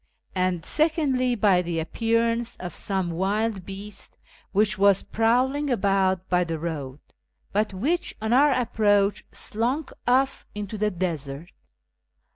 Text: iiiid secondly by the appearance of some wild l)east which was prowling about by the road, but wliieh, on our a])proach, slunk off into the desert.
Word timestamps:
iiiid 0.35 0.65
secondly 0.65 1.35
by 1.35 1.61
the 1.61 1.77
appearance 1.77 2.55
of 2.55 2.73
some 2.73 3.11
wild 3.11 3.67
l)east 3.69 4.17
which 4.51 4.75
was 4.75 5.03
prowling 5.03 5.69
about 5.69 6.27
by 6.27 6.43
the 6.43 6.57
road, 6.57 6.97
but 7.51 7.69
wliieh, 7.69 8.11
on 8.19 8.33
our 8.33 8.51
a])proach, 8.51 9.21
slunk 9.31 9.93
off 10.07 10.47
into 10.55 10.75
the 10.75 10.89
desert. 10.89 11.51